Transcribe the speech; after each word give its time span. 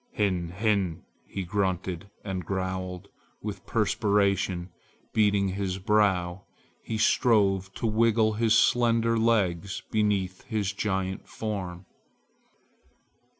"Hin! 0.13 0.49
hin!" 0.49 1.03
he 1.27 1.43
grunted 1.43 2.09
and 2.25 2.43
growled. 2.43 3.09
With 3.39 3.67
perspiration 3.67 4.69
beading 5.13 5.49
his 5.49 5.77
brow 5.77 6.45
he 6.81 6.97
strove 6.97 7.71
to 7.75 7.85
wiggle 7.85 8.33
his 8.33 8.57
slender 8.57 9.15
legs 9.19 9.83
beneath 9.91 10.41
his 10.45 10.73
giant 10.73 11.27
form. 11.27 11.85